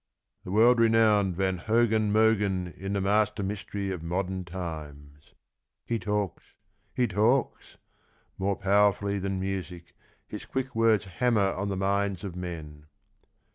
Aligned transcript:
"The 0.45 0.49
World 0.51 0.79
renowned 0.79 1.35
Van 1.35 1.59
Hogen 1.59 2.11
Mogcn 2.11 2.75
in 2.75 2.85
m 2.87 2.93
The 2.93 3.01
Master 3.01 3.43
Mystery 3.43 3.91
of 3.91 4.01
Modern 4.01 4.43
Times...." 4.43 5.35
He 5.85 5.99
talks, 5.99 6.55
he 6.95 7.05
talks; 7.07 7.77
more 8.39 8.55
po\/erfully 8.55 9.21
than 9.21 9.39
music 9.39 9.93
His 10.27 10.43
quick 10.45 10.73
words 10.73 11.05
hammer 11.05 11.53
on 11.53 11.69
the 11.69 11.77
minds 11.77 12.23
of 12.23 12.35
men. 12.35 12.87